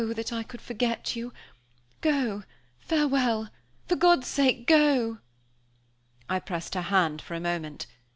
that 0.03 0.33
I 0.33 0.41
could 0.41 0.61
forget 0.61 1.15
you. 1.15 1.31
Go 2.01 2.41
farewell 2.79 3.51
for 3.87 3.95
God's 3.95 4.25
sake, 4.25 4.65
go!" 4.65 5.19
I 6.27 6.39
pressed 6.39 6.73
her 6.73 6.81
hand 6.81 7.21
for 7.21 7.35
a 7.35 7.39
moment. 7.39 7.85